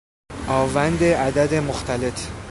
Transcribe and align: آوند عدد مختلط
آوند 0.47 1.03
عدد 1.03 1.53
مختلط 1.55 2.29